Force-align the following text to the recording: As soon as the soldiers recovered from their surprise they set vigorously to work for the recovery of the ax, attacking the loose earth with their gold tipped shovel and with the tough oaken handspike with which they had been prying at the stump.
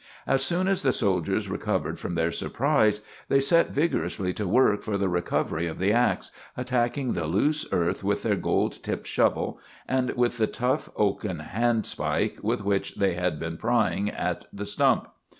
As 0.25 0.43
soon 0.43 0.67
as 0.67 0.81
the 0.81 0.91
soldiers 0.91 1.47
recovered 1.47 1.99
from 1.99 2.15
their 2.15 2.31
surprise 2.31 3.01
they 3.29 3.39
set 3.39 3.69
vigorously 3.69 4.33
to 4.33 4.47
work 4.47 4.81
for 4.81 4.97
the 4.97 5.07
recovery 5.07 5.67
of 5.67 5.77
the 5.77 5.91
ax, 5.93 6.31
attacking 6.57 7.13
the 7.13 7.27
loose 7.27 7.67
earth 7.71 8.03
with 8.03 8.23
their 8.23 8.35
gold 8.35 8.81
tipped 8.81 9.05
shovel 9.05 9.59
and 9.87 10.09
with 10.17 10.39
the 10.39 10.47
tough 10.47 10.89
oaken 10.95 11.37
handspike 11.37 12.39
with 12.43 12.65
which 12.65 12.95
they 12.95 13.13
had 13.13 13.39
been 13.39 13.57
prying 13.57 14.09
at 14.09 14.45
the 14.51 14.65
stump. 14.65 15.07